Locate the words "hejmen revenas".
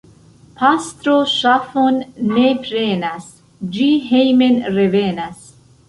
4.11-5.47